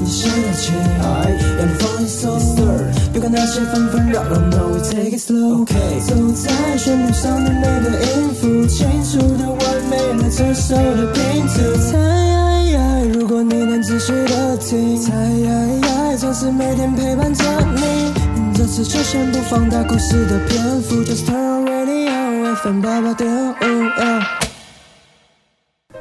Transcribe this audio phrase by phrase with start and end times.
[0.00, 0.74] 你先热情，
[1.58, 2.38] 让你放轻松，
[3.12, 5.66] 别管那些纷纷扰扰，Now we take it slow。
[6.00, 9.60] 走在旋律上的每个音符，清楚的完
[9.90, 11.54] 美了这首的拼图。
[11.90, 11.96] 猜，
[13.12, 15.12] 如果你能仔细的听，猜，
[16.16, 17.44] 总是每天陪伴着
[17.74, 18.12] 你。
[18.54, 23.47] 这次就先不放大故事的篇幅，Just turn on radio 八八点五。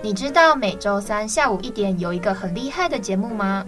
[0.07, 3.65] 你知道每周三下午一点有一个很厉害的节目吗？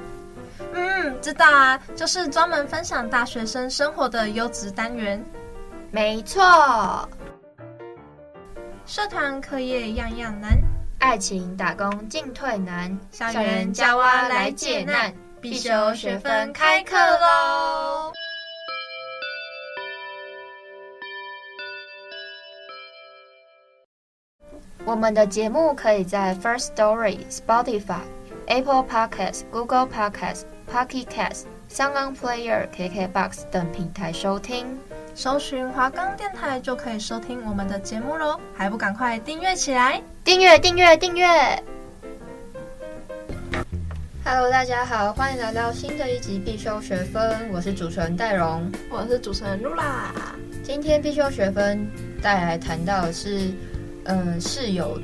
[0.73, 5.21] 嗯，知道啊，就是专门分享大学生生活的优质单元。
[5.91, 6.41] 没错，
[8.85, 10.57] 社团课业样样难，
[10.99, 18.09] 爱情打工进退难，校园加蛙来解难，必修学分开课喽！
[24.85, 28.02] 我们的节目可以在 First Story、Spotify、
[28.47, 34.80] Apple Podcasts、Google Podcasts、Pocket Casts、SoundOn Player、KKBox 等平台收听。
[35.13, 40.02] 搜寻华冈电台就可以收听我们的节目喽，还不赶快订阅起来？
[40.23, 41.27] 订阅订阅订阅
[44.23, 50.14] ！Hello，大家好，欢迎来到新的一集必修学分，我是主持人戴荣，我是主持人露啦。
[50.64, 51.86] 今天必修学分
[52.21, 53.52] 带来谈到的是。
[54.09, 54.99] 嗯，室友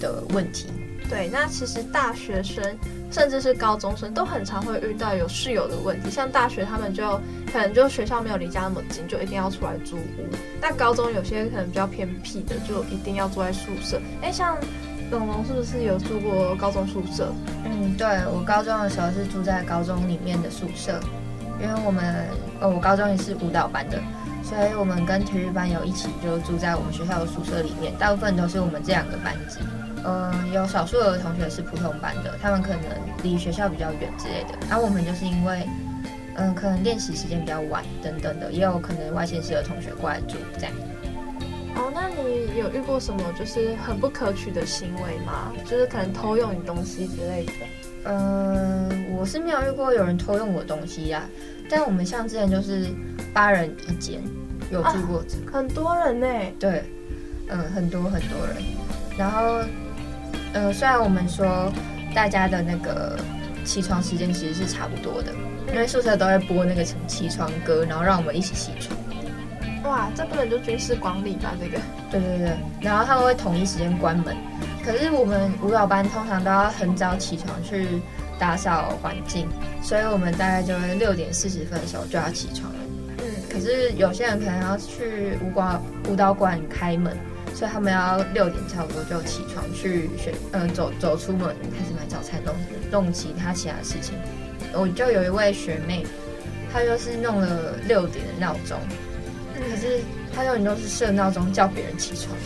[0.00, 0.68] 的问题。
[1.10, 2.64] 对，那其实大学生
[3.10, 6.10] 甚至是高中生都很常会遇到有室友的问题。
[6.10, 7.20] 像大学他们就
[7.52, 10.26] 可能就学校没有离家那么近，就一定要出来租屋。
[10.62, 14.00] 那高中有些可能比较偏僻的，就一定要住在宿舍。
[14.22, 14.56] 哎，像
[15.10, 17.30] 龙龙是不是有住过高中宿舍？
[17.66, 20.98] 嗯，对，我高中的时候是住在高中里面的宿舍，
[21.60, 22.02] 因为我们
[22.60, 24.00] 呃，我高中也是舞蹈班的。
[24.44, 29.58] 所以我们跟体育班有一起就住在我们学校的宿舍里面，大部分都是我们这两个班级。
[30.04, 32.82] 嗯，有少数的同学是普通班的，他们可能
[33.22, 34.50] 离学校比较远之类的。
[34.68, 35.66] 然后我们就是因为，
[36.34, 40.72] 嗯，可能练习时间比较晚等等的，也有可能外县市的同学过来住这样。
[41.76, 45.50] 哦，那你有遇过什么就是很不可取的行为吗？
[45.64, 47.52] 就是可能偷用你东西之类的？
[48.04, 51.24] 嗯，我是没有遇过有人偷用我东西呀、啊。
[51.70, 52.90] 但我们像之前就是
[53.34, 54.22] 八人一间，
[54.70, 56.26] 有住过、这个啊、很多人呢。
[56.58, 56.84] 对，
[57.48, 58.56] 嗯，很多很多人。
[59.18, 59.60] 然后，
[60.52, 61.70] 呃，虽然我们说
[62.14, 63.18] 大家的那个
[63.64, 65.32] 起床时间其实是差不多的，
[65.72, 68.96] 因为宿舍都会播那个什么起床歌，然后让我们一起起床。
[69.82, 71.52] 哇，这不能就军事管理吧？
[71.60, 71.78] 这个。
[72.10, 72.56] 对对对。
[72.80, 74.34] 然后他们会统一时间关门，
[74.84, 78.00] 可是我们舞蹈班通常都要很早起床去。
[78.36, 79.48] 打扫环境，
[79.80, 82.78] 所以我们大概就会六点四十分的时候就要起床了。
[83.54, 87.16] 可是有些人可能要去舞馆舞蹈馆开门，
[87.54, 92.54] 所以他们要六点差不多就起床去选，呃，走走出门开始买早餐，弄
[92.90, 94.16] 弄其他其他事情。
[94.72, 96.04] 我就有一位学妹，
[96.72, 98.76] 她就是弄了六点的闹钟，
[99.54, 100.00] 可是
[100.34, 102.36] 她永远都是设闹钟叫别人起床。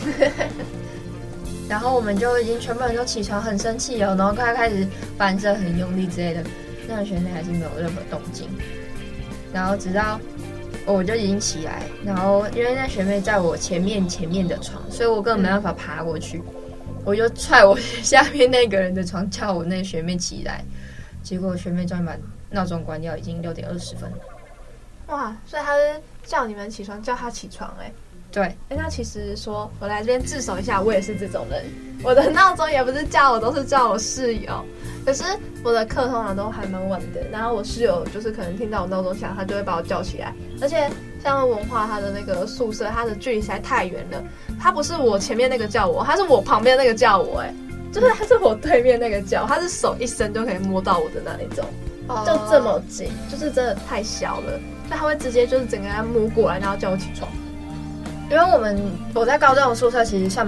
[1.67, 4.87] 然后我们就已经全部人都起床，很生气哦，然后快开始
[5.17, 6.43] 翻身很用力之类的，
[6.87, 8.47] 那个学妹还是没有任何动静。
[9.51, 10.19] 然后直到
[10.85, 16.41] 我就已经起来，然后因为那学妹在我前面前面的床，所以我根本没办法爬过去，
[17.05, 20.63] 我就踹我下面那个人的床，叫我那学妹起来。
[21.21, 22.15] 结果学妹终于把
[22.49, 24.11] 闹钟关掉，已经六点二十分。
[25.07, 25.35] 哇！
[25.45, 27.91] 所以她是叫你们起床，叫他起床哎。
[28.31, 31.63] 对，哎，那其实说，我来这边自首一下，我也是这种人。
[32.03, 34.63] 我的闹钟也不是叫我，都是叫我室友。
[35.05, 35.23] 可是
[35.63, 40.33] 我的课通常都还蛮晚的，然后我室友就是可能听到我闹钟响，他就会把我叫起来。
[40.61, 40.89] 而且
[41.23, 44.23] 像文化，他的那个宿舍，他的距离实在太远了。
[44.59, 47.39] 他不是我前面那个叫我，他是我旁边那个叫我。
[47.39, 47.53] 哎，
[47.91, 51.65] 就是他是我对面那个叫，他是手一伸就可以摸到我的那一种，
[52.25, 54.51] 就这么近，就是真的太小了，
[54.87, 57.27] 所以他会直接就是整个人摸过来，然后叫我起床。
[58.29, 58.79] 因为我们
[59.13, 60.47] 我在高中的宿舍其实算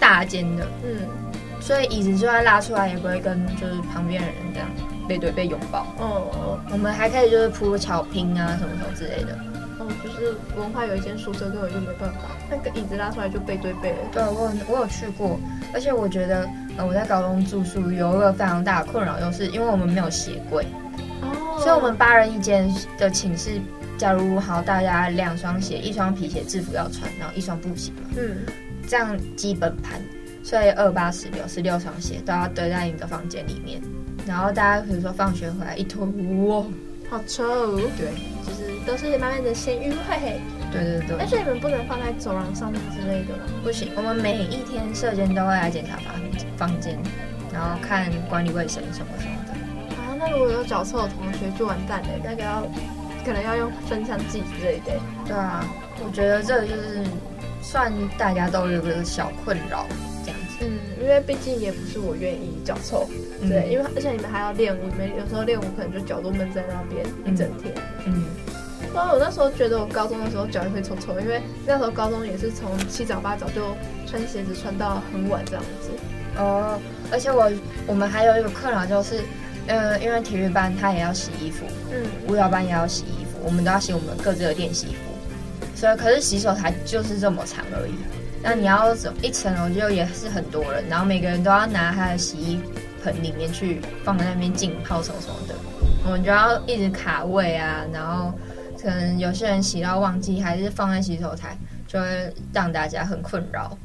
[0.00, 1.06] 大间的，嗯，
[1.60, 4.68] 所以椅子就算拉出来也不会跟就是旁边的人这样
[5.06, 5.86] 背对背拥抱。
[5.98, 9.38] 哦，我们还可以就是铺草坪啊什么什么之类的。
[9.78, 13.98] 哦，就是文化有一间宿舍根本就没办法，那个椅子拉出来就背对背了。
[14.10, 15.38] 对，我我有去过，
[15.74, 20.66] 而且我觉得呃我在高中住宿有一个非常大的困扰，就是因为我们没有鞋柜，
[21.22, 23.60] 哦，所以我们八人一间的寝室。
[23.98, 28.46] 假如好，大家两双鞋，一双皮鞋制服要穿，然后一双布鞋，嗯，
[28.86, 30.00] 这样基本盘，
[30.44, 33.82] 所以二八十六十六双鞋都要堆在你的房间里面，
[34.24, 36.06] 然后大家比如说放学回来一拖，
[36.46, 36.64] 哇，
[37.10, 38.12] 好臭，对，
[38.46, 40.40] 就是都是慢慢的咸鱼味，
[40.70, 43.42] 对对对，但是你们不能放在走廊上面之类的吗？
[43.64, 46.14] 不行，我们每一天舍监都会来检查房
[46.56, 46.96] 房间，
[47.52, 49.52] 然后看管理卫生什么什么的。
[49.96, 52.62] 啊，那如果有脚臭的同学就完蛋了，那个要
[53.28, 54.92] 可能要用喷枪剂之类的。
[55.26, 55.62] 对啊，
[56.02, 57.04] 我觉得这个就是
[57.60, 59.86] 算大家都有个小困扰
[60.24, 60.56] 这样子。
[60.62, 63.06] 嗯，因为毕竟也不是我愿意脚臭，
[63.40, 67.74] 对，嗯、因为而且你们还要练舞，你们有时候练舞可能就脚都闷在那边一整天。
[68.06, 68.24] 嗯。
[68.90, 73.76] 所以我那时候觉得我高中的时候脚也会臭臭，因为那时候高中也是从七早八早就
[74.06, 75.90] 穿鞋子穿到很晚这样子。
[76.38, 76.80] 哦，
[77.12, 77.50] 而且我
[77.86, 79.20] 我们还有一个困扰就是，
[79.68, 87.94] 呃，因为体育班他也要洗衣服，嗯，舞蹈班也要洗衣服，我们都要洗我们各自的练习服，所以可是洗手台就是这么长而已。
[88.42, 92.60] 那你要走一层楼就也是很多人，然后每个人都要拿他的洗衣
[93.04, 95.54] 盆里面去放在那边浸泡什么什么的，
[96.04, 98.32] 我们就要一直卡位啊，然后。
[98.80, 103.76] 可能有些人洗到忘记，还是放在洗手台，就会让大家很困扰。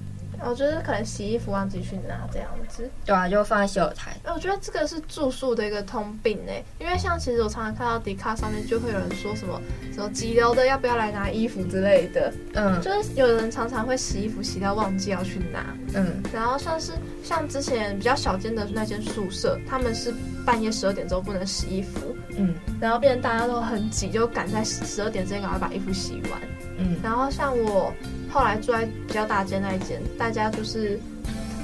[0.45, 4.11] 我觉得可能洗衣服忘记去拿这样子，对啊，就放在洗手台。
[4.23, 9.61] 哎我觉得这个是住宿的一个通病呢，因为像其实我常常看到迪卡上面就会有人说什么
[9.93, 16.93] 什么急流的要不要来拿衣服之类的，嗯，就是有人常常会洗衣服洗到忘记要去拿，嗯，然后像是
[17.23, 20.13] 像之前比较小间的那间宿舍，他们是
[20.45, 26.41] 半夜十二点之后不能洗衣服，嗯，然后变成大家都很挤，就赶在十二点之前赶快把衣服洗完，
[26.77, 27.93] 嗯，然后像我。
[28.33, 30.99] 后来住在比较大间那一间，大家就是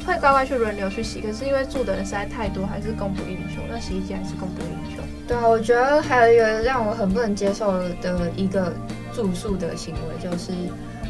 [0.06, 1.19] 会乖乖去轮流去洗。
[1.19, 3.62] 可是因为住的人实在太多，还是供不应求。
[3.68, 5.01] 那洗衣机还是供不应求。
[5.27, 7.71] 对啊，我觉得还有一个让我很不能接受
[8.01, 8.71] 的一个
[9.13, 10.54] 住宿的行为，就是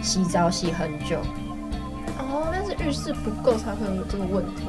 [0.01, 1.19] 洗澡洗很久。
[2.17, 4.63] 哦，但是浴室不够才会有这个问题。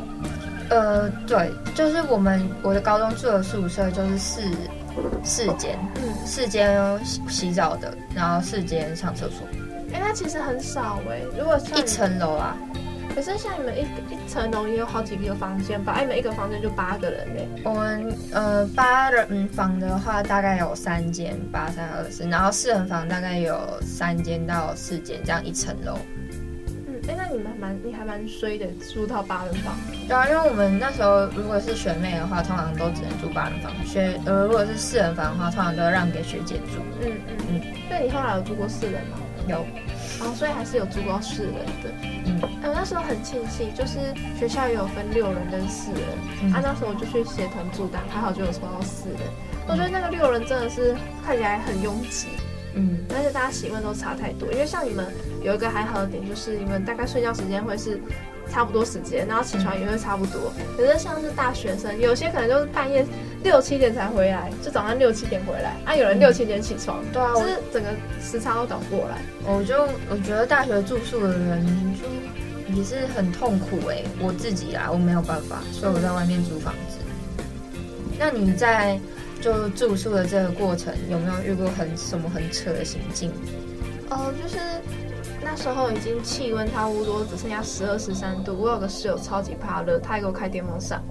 [0.71, 4.43] 呃，对，就是我们我的高中住的宿舍就是四
[5.25, 9.47] 四间，嗯，四间洗洗澡的，然后四间上厕所。
[9.93, 11.27] 哎、欸，那其实很少哎、欸。
[11.39, 12.57] 如果像一层楼啊，
[13.15, 15.95] 可是像你们一一层楼也有好几个房间吧？
[15.97, 17.63] 哎，你们一个房间就八个人嘞、欸。
[17.65, 25.99] 我们呃八人房的话，大概有三间，八三二四，然后四人房大概有三间到四间，这样一层楼。
[26.87, 29.75] 嗯，哎、欸，那你们蛮你还蛮衰的，住到八人房。
[30.07, 36.79] 对啊，因为我们那时候如果是学妹的话，通常都只能住八人房；学呃如果是四人房的话，通常都要让给学姐住。
[37.03, 37.61] 嗯嗯嗯。
[37.91, 39.19] 那、嗯、你后来有住过四人吗？
[39.49, 39.67] 有，
[40.19, 41.91] 然后，所以还是有住过四人的。
[42.27, 43.99] 嗯，哎，我那时候很庆幸，就是
[44.39, 46.03] 学校也有分六人跟四人。
[46.43, 49.21] 嗯、啊，那时候我就去协同住单，还好就有抽到四人。
[49.21, 50.95] 嗯、我觉得那个六人真的是
[51.25, 52.29] 看起来很拥挤，
[52.75, 54.51] 嗯，而且大家习惯都差太多。
[54.53, 55.07] 因为像你们
[55.43, 58.01] 有一个还好的点，就是你们大概睡觉时间会是。
[58.51, 60.53] 差不多时间，然后起床也会差不多。
[60.77, 63.07] 可是像是大学生，有些可能就是半夜
[63.43, 65.95] 六七点才回来，就早上六七点回来啊。
[65.95, 69.23] 有人六七点起床，对啊，就是整个时差都倒过来。
[69.45, 76.99] 我就我觉得大学住宿的人就也是很痛苦哎、欸，我自己啊，我没有办法，所以我在外面租房子。
[78.19, 78.99] 那你在
[79.41, 83.31] 就住宿的这个过程，有没有遇过很什么很扯的行径？
[84.11, 84.59] 哦，就是。
[85.53, 91.03] 那时候已经气温差不多只剩下十二十三度，我有个室友超级怕热，他还给我开电风扇，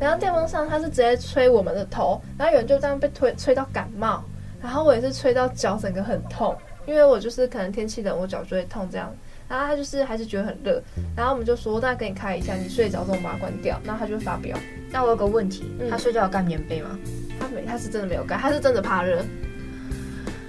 [0.00, 4.24] 然后电风扇他是直接吹我们的头，然后有人就这样被吹吹到感冒，
[4.62, 6.56] 然后我也是吹到脚整个很痛，
[6.86, 9.14] 因为我就是可能天气冷，我脚就会痛这样，
[9.46, 10.82] 然后他就是还是觉得很热，
[11.14, 14.56] 然后我们就说那给你开一下，你睡着之后把它关掉，然后他就会发飙。
[14.90, 16.98] 那我有个问题，嗯、他睡觉有盖棉被吗？
[17.38, 19.22] 他没，他是真的没有盖，他是真的怕热，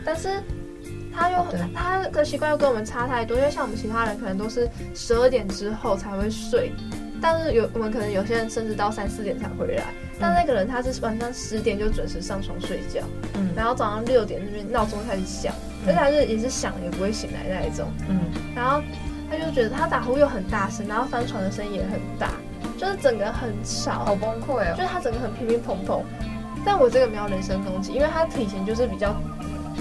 [0.05, 0.41] 但是。
[1.15, 6.71] 他又很他的习惯又跟我们差太多，因为像我们其他人可能都是十二点之后才会睡，
[7.21, 13.01] 但是有我们可能有些人甚至到三四点才回来，嗯、但那个人他是晚上十点就准时上床睡觉，
[13.35, 15.53] 嗯，然后早上六点那边闹钟开始响，
[15.85, 18.19] 嗯、而且他是也是响也不会醒来那一种，嗯，
[18.55, 18.81] 然后
[19.29, 22.31] 他就觉得他打呼又很大声，然后翻床的声音也很大，
[22.77, 26.01] 就是整个很吵，好崩溃哦，就是他整个很乒乒乓乓，
[26.65, 29.15] 但我这个没有人身攻击，因为他体型就是比较。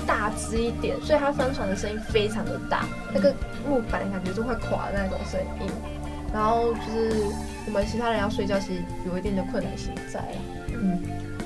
[0.07, 3.35] 大只一点，所以它翻船的声音非常的大，那个
[3.69, 5.71] 木板感觉就会垮的那种声音。
[6.33, 7.27] 然后就是
[7.67, 10.25] 我们其他人要睡觉，其实有一定的困难性在。
[10.69, 10.99] 嗯，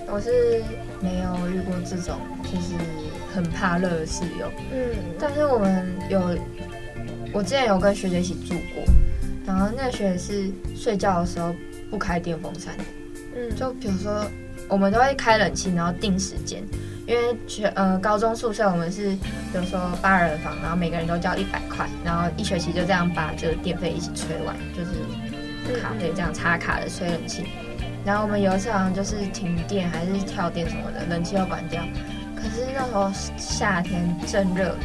[0.06, 0.62] 我是
[1.02, 2.74] 没有遇过这种就是
[3.34, 4.48] 很怕热的室友。
[4.72, 6.38] 嗯，但是我们有，
[7.32, 8.84] 我之前有跟学姐一起住过，
[9.44, 11.52] 然后那个学姐是睡觉的时候
[11.90, 12.72] 不开电风扇。
[13.34, 14.24] 嗯，就比如说
[14.68, 16.62] 我们都会开冷气，然后定时间。
[17.06, 27.44] 因为学呃高中宿舍我们是，比如说八人房，然后每个人都交一百块，然后一学期就这样把这个电费一起吹完，就是卡费这样插卡的吹冷气。
[28.04, 31.82] 然后我们有一次好像就是停电还是跳电什么的，冷气要关掉。
[32.34, 34.76] 可是那时候夏天正热，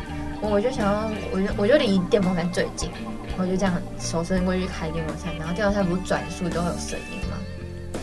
[0.42, 2.90] 我就想要，我就我就离电风扇最近，
[3.38, 7.38] 我就这样手伸过去开电风扇，然后电风扇不是转速都会有声音吗？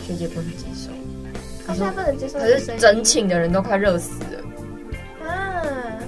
[0.05, 0.91] 学姐不能接受。
[1.69, 5.27] 他现在不能接受，可是整寝的人都快热死了。
[5.27, 5.61] 啊，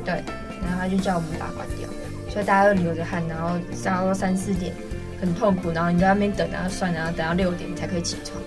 [0.04, 0.16] 对，
[0.62, 1.88] 然后他就叫我们把它关掉，
[2.30, 4.74] 所以大家都流着汗，然后差不多三四点
[5.22, 8.42] 很痛苦，然后你在那边等，然后算，然后等到六点才可以起床。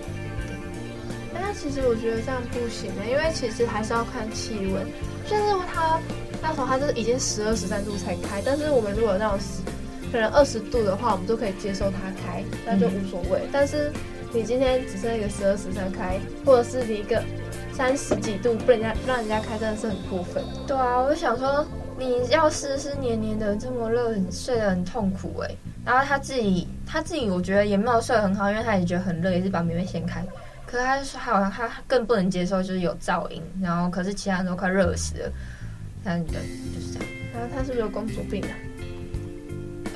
[1.33, 4.85] 那其实我觉得这样不行的，因为其实还是要看气温，
[5.25, 5.43] 就是
[5.73, 5.97] 他
[6.41, 9.39] 那时候他就是已经十二十三度才开，但是我们如果那种
[10.11, 13.39] 可能二十度的话，我们都可以接受它开，那就无所谓。
[13.43, 13.91] 嗯、但是
[14.35, 17.23] 你今天只剩一个十二十三开，或者是你一个
[17.71, 20.43] 三十几度不人家让人家开，真的是很过分。
[20.67, 21.65] 对啊，我就想说，
[21.97, 25.55] 你要湿湿黏黏的这么热，你睡得很痛苦哎。
[25.85, 30.21] 然后他自己他自己我觉得也没有睡得很好，因为他也觉得很热，也是把棉被掀开。
[30.65, 35.31] 可是他说好像他更不能接受就是有噪音，然后可是其他人都快热死了。
[36.03, 36.41] 但对，
[36.73, 37.07] 就是这样。
[37.33, 38.51] 然后他是不是有公主病啊？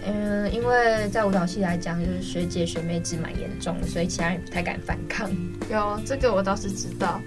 [0.06, 5.30] 嗯，因为在舞蹈系来讲，就是学姐学妹制蛮严重的，所以其他人不太敢反抗。
[5.70, 7.22] 有这个我倒是知道。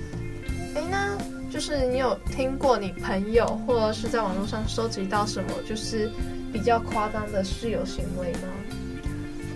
[0.75, 1.17] 哎，那
[1.50, 6.11] 就是你有听过你朋友或者是在网络上收集到什么，就是
[6.52, 8.49] 比较夸张的室友行为吗？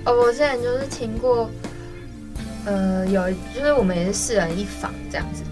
[0.05, 1.51] 哦，我之前就是听过，
[2.65, 5.43] 呃，有就是我们也是四人一房这样子，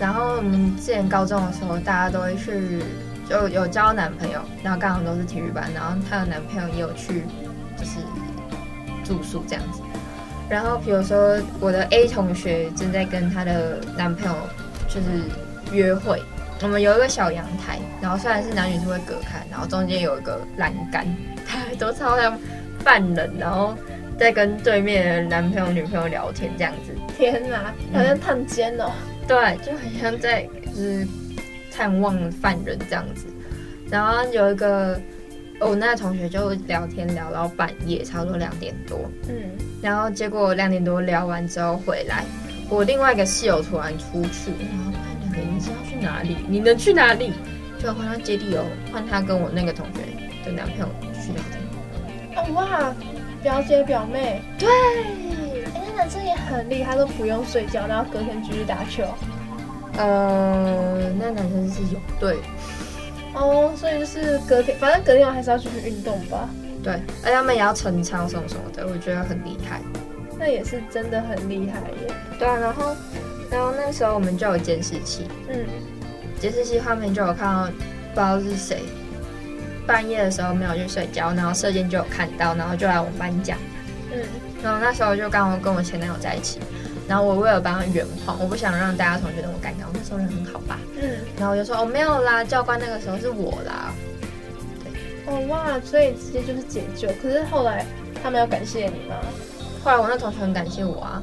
[0.00, 2.82] 然后我们之前高中的时候，大家都会去。
[3.28, 7.24] 就有交男朋友，然后刚好都是体育班，然后她的男朋友也有去，
[7.76, 7.98] 就是
[9.04, 9.82] 住宿这样子。
[10.48, 14.34] 然后比如说我的 A 同学正在跟她的男朋友
[14.88, 16.22] 就是约会，
[16.62, 21.06] 我们有一个小阳台，然后虽然是男女是会隔开，然后中间有一个栏杆，
[21.46, 22.34] 他都超像
[22.78, 23.76] 犯人，然后
[24.18, 26.94] 在跟对面的男朋友女朋友聊天这样子。
[27.14, 28.90] 天哪，好像探监哦。
[29.26, 31.06] 对，就很像在就是。
[31.78, 33.26] 探望犯人这样子，
[33.88, 35.00] 然后有一个
[35.60, 39.36] 我那个同学就聊天聊到半夜，差不多两点多，嗯，
[39.80, 42.24] 然后结果两点多聊完之后回来，
[42.68, 46.38] 我另外一个室友突然出去，然后两个人是要去哪里？
[46.48, 47.32] 你能去哪里？
[47.78, 50.00] 就换他接地哦，换他跟我那个同学
[50.44, 51.62] 的男朋友去聊天。
[52.34, 52.92] 哦哇，
[53.40, 54.68] 表姐表妹，对，
[55.72, 59.04] 那男生也很厉害，都不用睡觉，然后隔天继续打球。
[59.98, 62.38] 呃，那男生是有对
[63.34, 66.48] 哦，所以就是隔天，反正隔天我还是要继续运动吧。
[66.82, 69.80] 对，而且他们也要晨操什么什么的，我觉得很厉害。
[70.38, 72.14] 那也是真的很厉害耶。
[72.38, 72.94] 对啊，然后，
[73.50, 75.66] 然后那时候我们就有监视器，嗯，
[76.38, 78.82] 监视器画面就有看到，不知道是谁，
[79.84, 83.58] 半夜的时候没有去睡觉，然后射箭就有看到，然后就来我们班讲，
[84.12, 84.20] 嗯，
[84.62, 86.60] 然后那时候就刚好跟我前男友在一起。
[87.08, 89.86] 然后我为了帮他圆谎，我不想让大家同学那么尴尬。
[89.86, 90.78] 我那时候人很好吧？
[91.00, 91.18] 嗯。
[91.38, 93.94] 然后我就说哦没有啦，教官那个时候是我啦。
[94.84, 94.92] 对。
[95.26, 97.08] 哦哇，所以直接就是解救。
[97.22, 97.86] 可是后来
[98.22, 99.16] 他们要感谢你吗？
[99.82, 101.22] 后来我那同学很感谢我啊。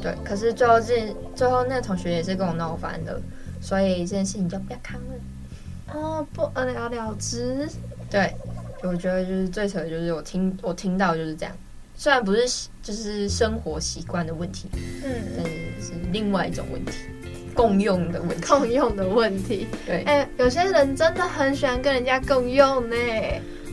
[0.00, 0.14] 对。
[0.24, 3.20] 可是最后这最后那个同学也是跟我闹翻了，
[3.60, 5.92] 所以这件事情就不要看了。
[5.92, 7.68] 哦，不了了之。
[8.08, 8.32] 对。
[8.82, 11.52] 我觉得就是最扯的就是我听我听到就是这样。
[11.96, 14.68] 虽然不是就是生活习惯的问题，
[15.02, 16.92] 嗯，但是是另外一种问题，
[17.54, 19.66] 共用的问题，共用的问题。
[19.86, 22.96] 对，哎、欸，有些人真的很喜欢跟人家共用呢。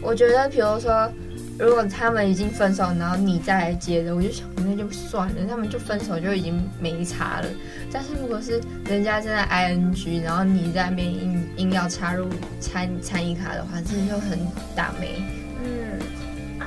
[0.02, 1.12] 我觉得，比如说，
[1.60, 7.48] 如果他们已经分手，然后你再来接着，我就想那就算了，他们就分手就已经没差了。
[7.92, 12.28] 但是如果是人家正在 ing，然后你在那边硬硬要插入
[12.62, 14.40] 参参与卡的话，这就很
[14.76, 15.10] 打咩。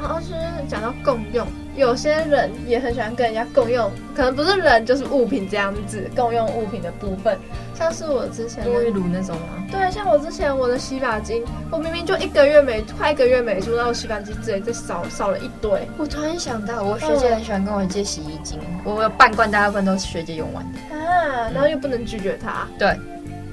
[0.02, 0.34] 然后是
[0.68, 7.36] 讲到共用，有些人也很喜欢跟人家共用，可能不是人就是物品这样子共用物品的部分，
[7.74, 9.64] 像是我之前沐浴露那种吗？
[9.70, 15.70] 对，像我之前我的洗发精，我明明就一个月没快一个月没出，然后洗发精之类就少少了一堆。
[15.96, 22.88] 我突然想到，我学姐很喜欢跟我借洗衣精，嗯、我有半罐大部分都是学姐用完的啊，然后又不能拒绝她，对，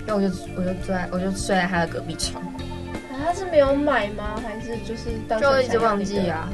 [0.06, 2.44] 然后我就我就坐在我就睡在她的隔壁床。
[3.34, 4.40] 他是没有买吗？
[4.44, 6.48] 还是就是当就一直忘记啊？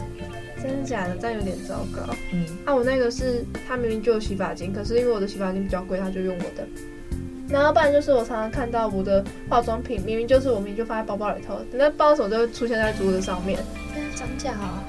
[0.64, 1.18] 真的假的？
[1.18, 2.16] 这样有点糟糕。
[2.32, 6.66] 嗯，啊，我那个是他明明就有洗发精，可是因为我的洗发精比较贵，他就用我的。
[7.50, 13.60] 然后不然就是我常常看到我的化妆品，明明就是我明明就放在包包里头，等到包的时候就会出现在桌子上面。
[13.94, 14.82] 天啊，涨价啊！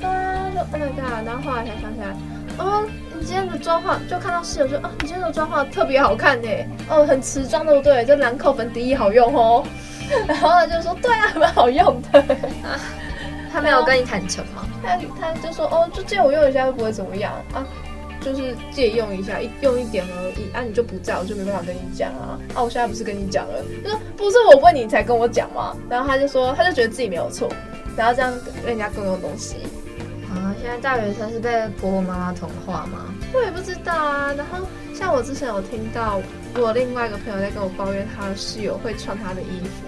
[0.00, 1.24] 对啊，就 Oh my god！
[1.24, 2.16] 然后后来才想起来，
[2.58, 2.84] 哦，
[3.14, 6.48] 你今天的妆化就看到室友说，哦，你今天的妆化特别好看呢，
[6.88, 8.04] 哦，很持妆对不对？
[8.04, 9.64] 这兰蔻粉底液好用哦。
[10.26, 12.20] 然后他就说：“对啊，蛮好用的。
[12.62, 12.78] 啊”
[13.52, 14.66] 他没有跟你坦诚吗？
[14.82, 17.66] 他他就说：“哦，就借我用一下，又不会怎么样啊，
[18.20, 22.38] 就是借用一下，一用一点而已啊，你就不在，我就没办法跟你讲啊。
[22.54, 25.74] 啊，我现在不是跟你讲了，就说不是我问你才跟我讲吗？
[25.88, 27.48] 然后他就说，他就觉得自己没有错，
[27.96, 28.32] 然后这样
[28.62, 29.56] 跟人家共用东西
[30.28, 30.54] 啊。
[30.60, 31.48] 现现在大学生是被
[31.80, 33.06] 婆婆妈妈同化吗？
[33.32, 34.34] 我也不知道啊。
[34.36, 36.20] 然后像我之前有听到
[36.58, 39.86] 我另外一个朋友在跟我抱怨，他的室友会穿他的衣服，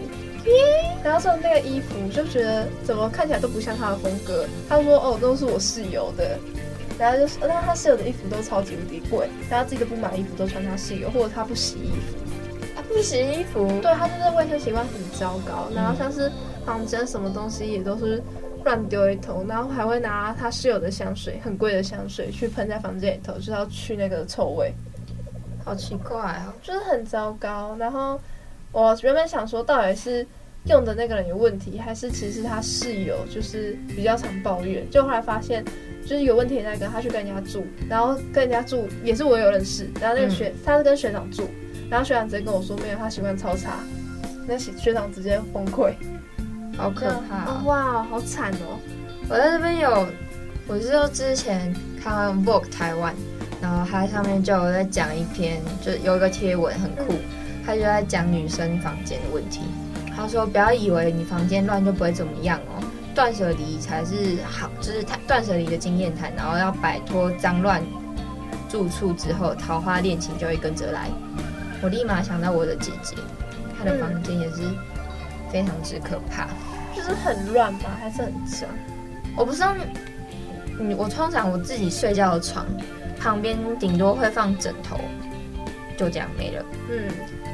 [1.05, 4.47] 然后说那个衣服就觉得怎么看起来都不像他的风格。
[4.69, 6.39] 他说哦，都是我室友的。
[6.99, 12.19] 然后就是，那他室友的衣服都超级无敌贵，然后自己都不买衣服，都穿他室友，或者他不洗衣服。
[12.75, 13.69] 他不洗衣服？
[13.81, 15.69] 对，他就是卫生习惯很糟糕。
[15.73, 16.29] 然后像是
[16.67, 18.21] 房间什么东西也都是
[18.65, 24.73] 乱丢一通，然后还会拿他室友的香水，很贵的香水去喷在房间里头，就是要去那个臭味。
[25.65, 27.77] 好奇怪啊，就是很糟糕。
[27.79, 28.19] 然后
[28.73, 30.27] 我原本想说，到底是
[30.69, 34.89] 用的那个人有问题，还是其实他室友就是比较常抱怨？
[34.91, 35.65] 就后来发现。
[36.07, 41.47] 就是有问题的那个，他去跟人家住，然后跟人家住也是我有认识，然后那个学、嗯、他是跟学长住，
[41.91, 43.81] 然后学长直接跟我说没有，他习惯超差，
[44.47, 45.93] 那学长直接崩溃，
[46.79, 47.63] 好可怕、哦！
[47.67, 48.81] 哇，好惨哦！
[49.29, 50.07] 我在这边有，
[50.67, 53.15] 我是说之前看完 Vogue 台湾，
[53.61, 57.17] 然后他上面就有在讲一篇，就有一个贴文很酷，
[57.67, 59.61] 他就在讲女生房间的问题，
[60.19, 62.83] 他说不要以为你房间乱就不会怎么样哦。
[63.15, 66.35] 断舍离才是好，就是断舍离的经验谈。
[66.35, 67.81] 然后要摆脱脏乱
[68.69, 71.09] 住处之后，桃花恋情就会跟着来。
[71.81, 73.15] 我立马想到我的姐姐，
[73.79, 74.57] 她的房间也是
[75.53, 78.69] 非常之可怕，嗯、就是很乱吧，还是很脏？
[79.37, 79.73] 我不知道，
[80.81, 82.67] 嗯，我通常我自己睡觉的床
[83.21, 84.99] 旁边顶多会放枕头，
[85.97, 86.65] 就这样没了。
[86.91, 87.09] 嗯，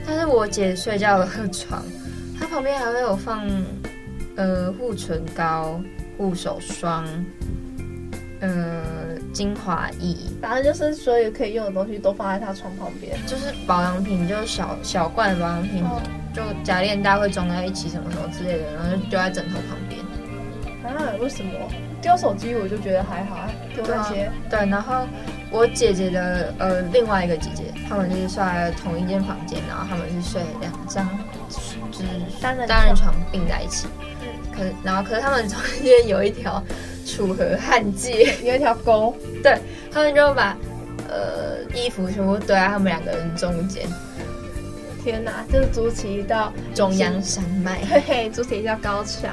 [0.07, 1.83] 但是我姐睡觉的床，
[2.39, 3.49] 她旁边还会有放。
[4.37, 5.81] 呃，护唇膏、
[6.19, 7.07] 护手霜，
[8.41, 8.83] 呃，
[9.33, 13.17] 精华液，反正就是所有可以用的东西都放在他床旁边。
[13.29, 16.03] 就是保养品，就是小小罐的保养品，哦、
[16.35, 20.01] 就夹链袋会装在一起，什么什么之类的，然后就丢在枕头旁边。
[20.83, 21.15] 啊？
[21.21, 21.53] 为什么？
[22.03, 24.59] 丢手机我就觉得还好啊，丢那些对。
[24.59, 25.07] 对，然后
[25.53, 31.09] 我姐姐的呃另外一个姐姐，他们就是睡在同一间房间，然后他们是睡两张，
[31.95, 33.87] 就是单人单人床并在一起。
[34.53, 36.63] 可然后，可是他们中间有一条
[37.07, 39.59] 楚河汉界， 有一条沟，对，
[39.91, 40.57] 他们就把
[41.09, 43.85] 呃衣服全部堆在他们两个人中间。
[45.03, 49.31] 天哪，就是筑起一道中央山脉，嘿嘿，筑起一道高墙。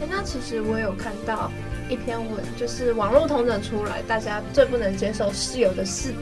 [0.00, 1.50] 哎，那其实我有看到
[1.88, 6.12] 一篇文，就是网络统整出来，大家最不能接受室友的四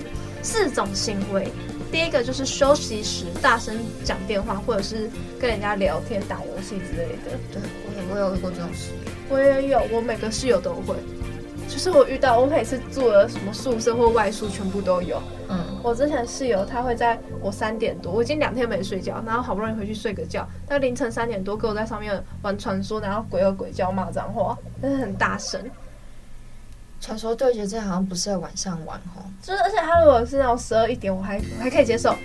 [0.42, 1.48] 四种行为。
[1.94, 7.38] 第一个就是休息时大声讲电话，或者是跟人家聊天、打游戏之类的。
[7.52, 7.62] 对，
[8.10, 8.90] 我有我有过这种事，
[9.30, 10.96] 我也有，我每个室友都会。
[11.68, 15.22] 就是我遇到，我每次住的什么宿舍或外宿，全部都有。
[15.48, 25.60] 嗯，我之前室友他会在我三点多，我已经两天没睡觉，然后好不容易回去睡个觉，他凌晨三点多跟我在上面玩传说，然后鬼吼鬼叫骂脏话，真的很大声。
[27.04, 32.16] 传说对决这好像不适合晚上玩哦，就是而且他如果是那种十二一点，我还我还可以接受。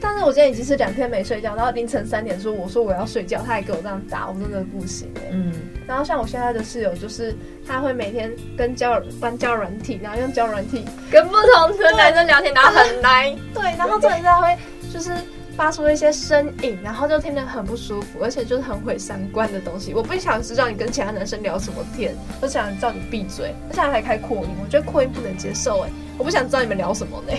[0.00, 5.22] 但是我今天已经是两天没睡觉，然后凌晨三点说我说我要睡觉，他还给我这样打，我真的不行哎。
[5.32, 5.52] 嗯。
[5.88, 7.34] 然后像我现在的室友，就是
[7.66, 13.36] 他会每天跟交友玩交友软体，然后用交友软体跟不同的男生聊天，然后很来。
[13.52, 14.56] 对，然后这里他会
[14.92, 15.10] 就是。
[15.58, 19.92] 发出一些声音，然后就听得很不舒服，而且就是很毁三观的东西。
[19.92, 23.52] 我不想知道你跟其他男生聊什么天，我想叫你闭嘴。
[23.68, 27.32] 而且还开扩音，我觉得扩音不能接受哎，我不想知道你们聊什么呢。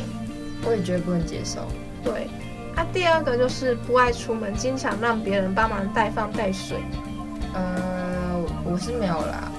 [0.66, 1.62] 我也觉得不能接受。
[2.04, 2.28] 对，
[2.76, 6.76] 啊，第二个就是不爱出门，经常让别人帮忙带饭带水。
[7.54, 9.50] 呃，我是没有啦。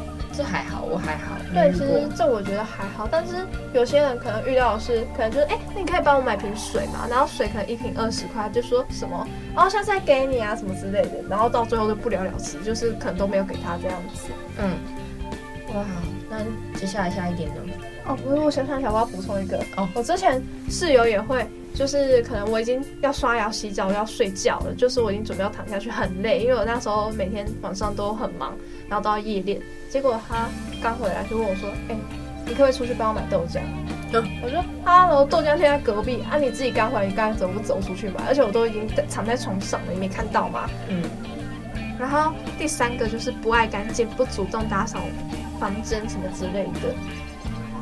[0.41, 1.37] 这还好，我还好。
[1.53, 7.07] 对，其实这我觉得还好，但是有些人可能遇到的是，可能就是，哎，那你可以帮我买瓶水嘛？
[7.11, 14.31] 然后水可能一瓶二十块，就说什么，哦，下次再给你啊，什么之类的，然后到最后就不了了之，就是可能都没有给他这样子。
[14.57, 14.71] 嗯，
[15.75, 15.85] 哇，
[16.31, 16.39] 那
[16.79, 17.57] 接下来下一点呢？
[18.07, 19.59] 哦，不是，我想想想，我要补充一个。
[19.77, 28.57] 哦，我之前室友也会，就是可能我已经要刷牙、洗澡、要睡觉了，就是我已经准备要躺下去，很累，因为我那时候每天晚上都很忙，
[28.91, 29.59] 然后都要夜练。
[29.89, 30.49] 结果他
[30.83, 31.99] 刚回来就问我说：“哎、欸，
[32.45, 33.61] 你可不可以出去帮我买豆浆？”
[34.13, 38.25] 嗯，我说：“哈喽，豆浆店在隔壁啊，你自己刚回来，你刚走不走出去买？
[38.27, 41.03] 而且我都已经躺在床上了，你没看到吗？”嗯。
[41.99, 44.99] 然后第三个就是不爱干净，不主动打扫
[45.61, 46.95] 房间什么之类的。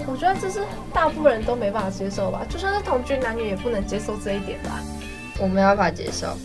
[0.06, 0.60] 我觉得这是
[0.92, 4.80] 大部分人都没办法接受吧，就算是同居男女也不能接受这一点吧。
[5.38, 6.36] 我没办法接受。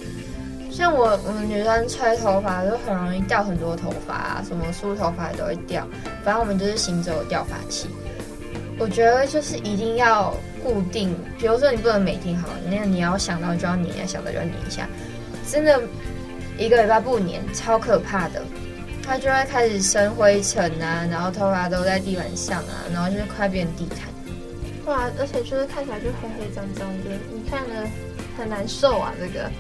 [0.74, 5.88] 像我，我们女生吹头发就很容易掉很多头发啊，什么梳头发都会掉。
[6.24, 7.88] 反正我们就是行走的掉发器。
[8.80, 10.34] 我觉得就是一定要
[10.64, 14.90] 固定，比如说你不能每天好，那你要想到就要粘一下，想到就要粘一下。
[15.48, 15.80] 真的，
[16.58, 18.42] 一个礼拜不粘，超可怕的。
[19.06, 24.10] 它就会开始生灰尘啊，然后头发都在地板上啊，然后就是快变地毯。
[24.84, 27.88] 对啊，而且就是看起来就黑黑脏脏的，你看了
[28.36, 29.52] 很难受啊这个。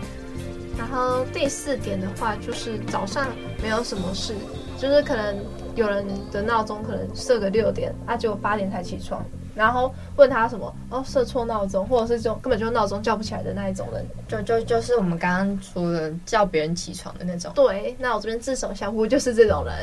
[0.78, 3.28] 然后第四点的话，就是早上
[3.62, 4.34] 没有什么事，
[4.78, 5.38] 就是可能
[5.76, 9.24] 有人的闹钟可能设个六点，啊，结果八点才起床，
[9.56, 17.52] 然后问他什么，哦，设错闹钟，或者是这种根本就闹钟叫不起来的那一种人，就就就是我们刚刚说的叫别人起床的那种。
[17.56, 19.74] 对，那我这边自首小胡就是这种人。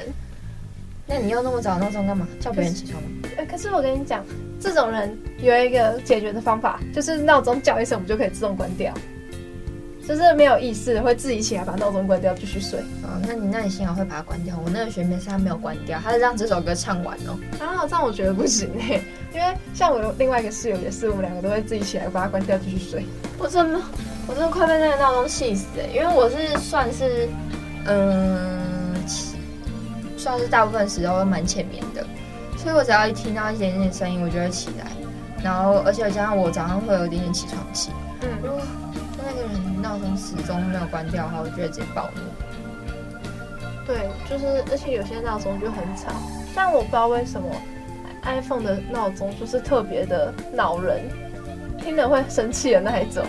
[1.07, 2.24] 那你要那么早闹钟干嘛？
[2.38, 3.09] 叫别人起床吗？
[3.37, 4.24] 呃，可是我跟你讲，
[4.61, 8.94] 这种人有一个解决的方法，就是闹钟叫一声，我们就可以自动关掉。
[10.07, 12.81] 就是没有意识会自己起来把闹钟关掉继续睡。
[13.03, 14.57] 啊、哦，那你那你幸好会把它关掉。
[14.65, 17.39] 我那个学妹是她没有关掉，她是让这首歌唱完哦。
[17.61, 19.01] 啊，这样我觉得不行哎，
[19.33, 23.07] 因为像我另外一个室友也是，我们两个都会自己起来把它关掉继续睡。
[23.39, 23.81] 我真的，
[24.27, 25.87] 我真的快被那个闹钟气死哎！
[25.95, 27.29] 因为我是算是，
[27.87, 28.95] 嗯，
[30.17, 32.05] 算是大部分时候都蛮浅眠的，
[32.57, 34.91] 所以我只要一听到一点点声音，我就会起来。
[35.43, 37.91] 然后，而且加上我早上会有一点点起床气。
[38.23, 38.61] 嗯，如果
[39.17, 39.69] 那个人。
[39.81, 42.21] 闹钟始终没有关掉的话，我觉得直接暴怒。
[43.87, 46.12] 对，就是而且有些闹钟就很吵，
[46.55, 47.49] 但我不知道为什么
[48.23, 51.01] iPhone 的闹钟就是特别的恼人，
[51.79, 53.25] 听了会生气的那一种。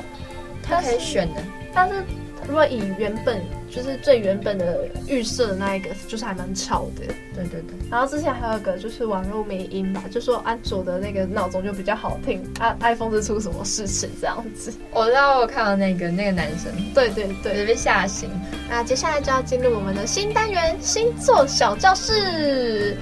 [0.61, 1.41] 它可以选的，
[1.73, 2.03] 但是。
[2.47, 7.05] 如果以原本就是最原本的预设的那一个，就是还蛮吵的。
[7.33, 7.75] 对对对。
[7.89, 14.73] 然后之前还有一个就是网络迷音吧，就说安卓的那个闹钟就比较好听，啊，iPhone 是出什么事情这样子。
[14.91, 18.29] 我知道我看到那个那个男生，对对对，被吓醒。
[18.69, 22.97] 那接下来就要进入我们的新单元星座小教室。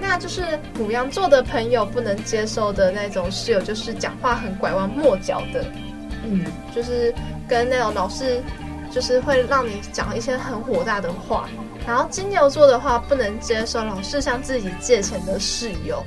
[0.00, 0.42] 那就是
[0.78, 5.64] 牡羊座的朋友不能接受的那种室友，就是讲话很拐弯抹角的。
[6.24, 7.14] 嗯，就是
[7.48, 8.40] 跟那种老是。
[8.92, 11.48] 就是会让你讲一些很火大的话，
[11.86, 16.04] 然后金牛座的话不能接受老是向自己借钱的室友，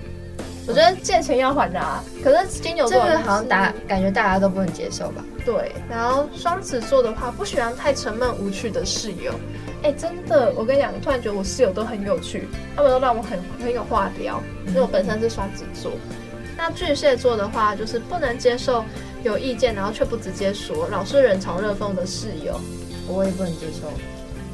[0.67, 2.03] 我觉得借钱要还的啊。
[2.23, 5.23] 可是金牛座这个好像大感觉大家都不能接受吧？
[5.43, 5.71] 对。
[5.89, 9.33] 然后双子座的话不喜欢太沉闷无趣的室友。
[9.81, 14.39] 哎，真的，我跟你讲，突然觉得我室友都很有趣，他们都让我很很有话聊。
[14.67, 15.91] 因为我本身是双子座。
[16.55, 18.85] 那巨蟹座的话就是不能接受。
[19.25, 22.61] 有意见，然后却不直接说，老是冷嘲热讽的室友，
[23.07, 23.91] 我也不能接受，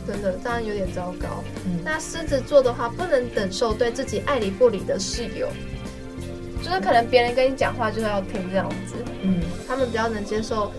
[0.07, 1.43] 真的，这样有点糟糕。
[1.65, 5.49] 嗯，那狮子座的话，不能忍受对自己爱理不理的室友，
[6.63, 8.95] 就是可能别人跟你讲话就是要听这样子。
[9.21, 10.71] 嗯，他们比较能接受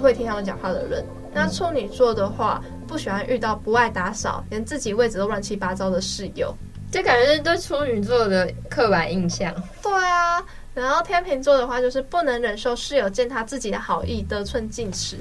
[0.00, 1.04] 会听他们讲话的人。
[1.34, 6.56] 那处女座的话，不喜欢遇到不爱打扫，连自己位置都乱七八糟的室友，
[6.94, 9.52] 这感觉是对处女座的刻板印象。
[9.82, 10.40] 对啊。
[10.72, 15.16] 然后天秤座的话，就是不能忍受室友践踏自己的好意，得寸进尺。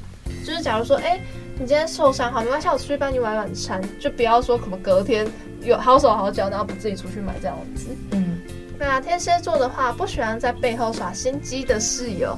[0.45, 1.19] 就是假如说，哎，
[1.55, 5.27] 你今天受伤，好，没关系，我出去帮你买晚餐，就不要说什么隔天
[5.61, 7.87] 有好手好脚，然后不自己出去买这样子。
[8.11, 8.39] 嗯，
[8.77, 12.37] 那天蝎座的话，不喜欢在背后耍心机的室友。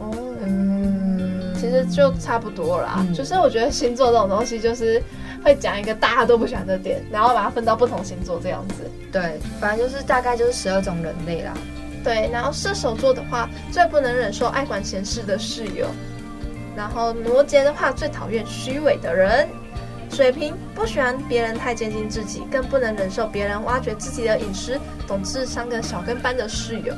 [0.00, 0.10] 哦，
[0.44, 2.96] 嗯，其实就差不多啦。
[2.98, 5.00] 嗯，就是我觉得星座这种东西，就是
[5.44, 8.90] 会讲一个大家都不喜欢的点，然后把它分到不同星座这样子。
[9.10, 11.52] 对，反正就是大概就是十二种人类啦。
[12.04, 15.86] 对，然后射手座的话，最不能忍受爱管闲事的室友。
[16.76, 19.48] 然后摩羯的话，最讨厌虚伪的人。
[20.10, 26.94] 水瓶不喜欢别人太接近自己，更不能忍受别人挖掘自己的隐私，懂智商跟小跟班的室友。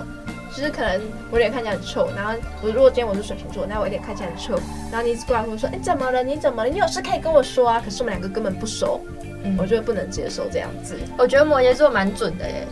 [0.57, 4.55] 就是可能我脸看起来很臭，然后我如果今天我是水瓶座，那我脸看起来很臭，
[4.91, 6.23] 然后你一直过来跟我说，哎，怎么了？
[6.23, 6.71] 你怎么了？
[6.71, 7.83] 你有事可以跟我说啊。
[7.85, 9.01] 可是我们两个根本不熟。
[9.43, 10.97] 嗯，我觉得不能接受这样子。
[11.19, 12.67] 我觉得摩羯座蛮准的耶。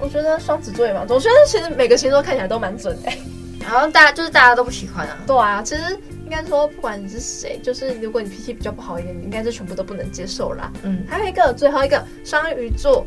[0.00, 1.14] 我觉得双子座也蛮准。
[1.14, 3.12] 我觉得其实每个星座看起来都蛮准的。
[3.62, 5.16] 然后大家就是大家都不喜欢啊。
[5.24, 5.82] 对啊，其实
[6.24, 10.72] 应该说不管你是谁，就是如果你脾气比较不好一点，你应该是全部都不能接受啦。
[10.82, 11.04] 嗯。
[11.08, 13.06] 还有一个最后一个双鱼座，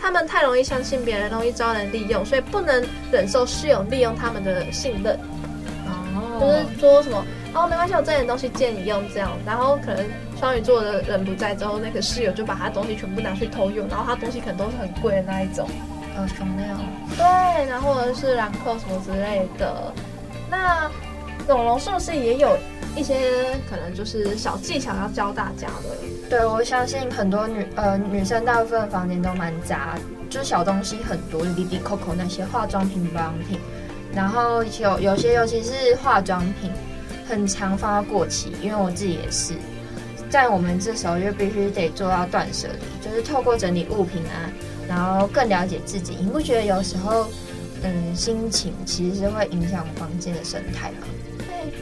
[0.00, 5.18] 他们太容易相信别人，容易招人利用，所以不能忍受室友利用他们的信任。
[5.86, 6.38] 哦。
[6.40, 7.24] 就是说什么？
[7.54, 9.30] 哦，没关系，我这点东西借你用，这样。
[9.44, 10.04] 然后可能
[10.38, 15.68] 双鱼座的人不在之后，那个室友就把他东西全部拿去偷用，然后他东西可能都是很贵的那一种，
[16.14, 16.78] 呃，香奈儿。
[17.16, 19.92] 对，然后或者是兰蔻什么之类的。
[20.50, 20.90] 那
[21.48, 22.56] 龙龙是不是也有
[22.96, 23.14] 一些
[23.68, 26.28] 可能就是小技巧要教大家的？
[26.30, 29.98] 对，我相信很多女呃女生大部分房间都蛮杂，
[30.28, 33.58] 就是小东西很多，滴滴扣扣那些化妆品、保养品，
[34.14, 36.70] 然后有有些尤其是化妆品。
[37.30, 39.52] 很常放到过期，因为我自己也是，
[40.30, 44.48] 在我们这时候就必须得做到断舍离，就是透过整理物品啊，
[44.88, 46.16] 然后更了解自己。
[46.18, 47.26] 你不觉得有时候，
[47.82, 51.06] 嗯，心情其实是会影响房间的生态吗？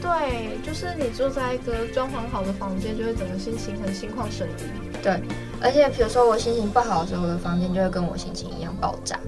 [0.01, 4.97] 对对，就是你住在一个装潢好的房间，就会整个心情很心旷神怡。
[5.01, 5.21] 对，
[5.61, 9.19] 而且比如说我心情不好的时候，我的房间就会跟我心情一样爆炸。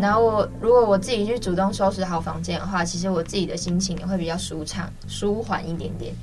[0.00, 6.14] 然后我如果我自己去主动收拾好房间的话，其实我自己的心情也会比较舒畅、舒缓一点点。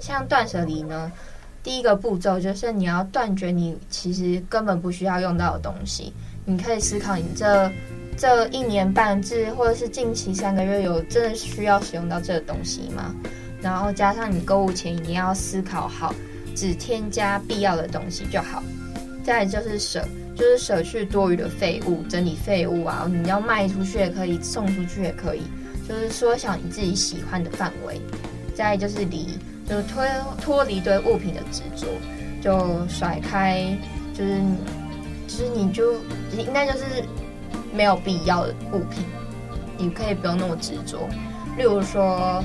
[0.00, 1.10] 像断舍离呢，
[1.62, 6.12] 第一个步骤就是你要断绝你其实根本不需要用到的东西。
[6.44, 7.70] 你可以思考你这
[8.16, 13.14] 这一年半至或者是近期三个月有真的需要使用到这个东西吗？
[13.60, 16.14] 然后加上你购物前一定要思考好，
[16.54, 18.62] 只添加必要的东西就好。
[19.24, 20.06] 再就是舍。
[20.36, 25.42] 就是舍去多余的废物，整理废物啊，你要卖出去也可以，送出去也可以，
[25.88, 28.00] 就是缩小你自己喜欢的范围。
[28.52, 30.04] 再就是离，就脱
[30.42, 31.86] 脱离对物品的执着，
[32.42, 33.64] 就甩开，
[34.12, 34.40] 就是
[35.28, 35.92] 就是你就
[36.36, 36.84] 应该就是
[37.74, 39.04] 没有必要的物品，
[39.76, 41.08] 你可以不用那么执着。
[41.56, 42.42] 例如说，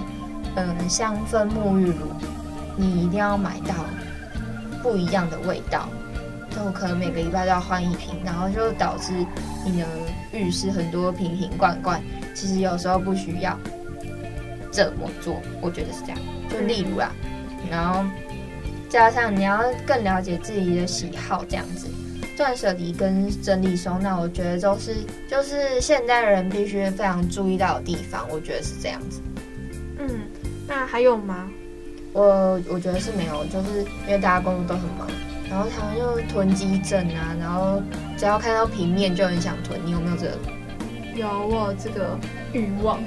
[0.55, 2.07] 嗯，香氛沐浴乳，
[2.75, 3.73] 你一定要买到
[4.81, 5.87] 不一样的味道。
[6.51, 9.13] 就可能每个礼拜都要换一瓶，然后就导致
[9.63, 9.87] 你的
[10.33, 12.01] 浴室很多瓶瓶罐罐。
[12.33, 13.57] 其实有时候不需要
[14.71, 16.17] 这么做，我觉得是这样。
[16.49, 17.11] 就例如啊，
[17.69, 18.03] 然后
[18.89, 21.87] 加上你要更了解自己的喜好，这样子
[22.39, 24.95] 断舍离跟整理收纳，我觉得都是
[25.29, 28.25] 就是现代人必须非常注意到的地方。
[28.31, 29.19] 我觉得是这样子。
[29.97, 30.21] 嗯，
[30.65, 31.51] 那还有吗？
[32.13, 35.05] 我我觉得是没有，就是因为大家工作都很忙。
[35.49, 37.83] 然后他们就囤积症啊，然后
[38.15, 39.77] 只要看到平面就很想囤。
[39.85, 40.37] 你有没有这个？
[41.15, 42.17] 有，我有这个
[42.53, 43.03] 欲望，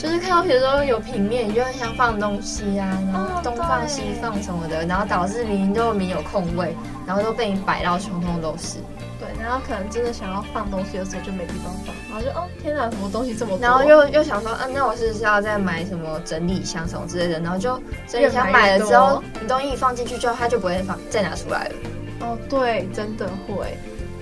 [0.00, 6.74] 就是看到比如说有平面，你就很想放东西啊，然后东放西放什么的，然后导致明明都没有空位，
[7.06, 8.78] 然后都被你摆到通通都是。
[9.18, 13.60] 对，然后可能真的想要放东西的时候就没地方放，然后就哦天哪，什么东西这么多？
[13.60, 17.38] 然后又又想说，嗯、啊，那我是不是要再买什么整理箱什么之类的？
[17.38, 21.74] 然后就整理箱买了之后，你东西一放进去之后，它就不会放再拿出来了。
[22.20, 23.76] 哦，对，真的会。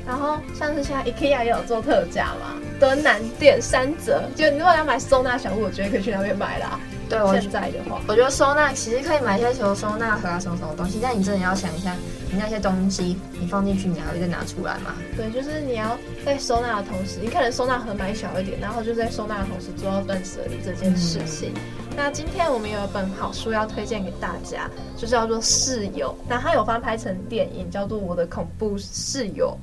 [0.05, 6.79] 然后像是现在 IKEA 也有做特价嘛，德南店三折，就你如果要买收纳小物，我觉得可以去那边买啦。
[7.09, 10.99] 对，现在的话，我觉得收纳其实可以买一些什么收纳盒啊，什么什么东西。
[11.03, 11.97] 但你真的要想一下，
[12.31, 14.95] 你那些东西你放进去，你还会再拿出来吗？
[15.17, 21.55] 对，就是你要在收纳的同时，你可能收纳盒买小一点，然后就在收纳的同时做到断舍离这件事情。
[21.55, 29.57] 嗯、那今天我们有一本好书要推荐给大家，就叫做《室友》，那它有翻拍成电影，叫做《我的恐怖室友》。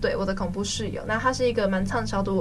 [0.00, 1.02] 对我的恐怖室友。
[1.06, 2.32] 那他是一个蛮畅销的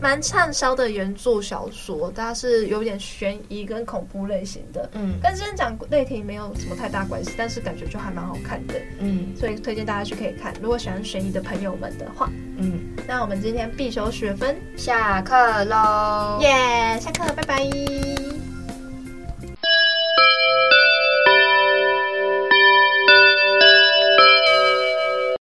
[0.00, 4.88] 蛮畅销的原著小说它是有点悬疑跟恐怖类型的。
[4.94, 5.18] 嗯。
[5.22, 9.34] 跟之前讲类题没有什么太大关系但是感觉就还蛮好看的嗯。
[9.36, 10.52] 所以推荐大家去可以看。
[10.60, 12.30] 如果喜欢悬疑的朋友们的话。
[12.56, 12.80] 嗯。
[13.06, 14.56] 那我们今天必修学分。
[14.76, 18.34] 下课喽耶下课拜拜。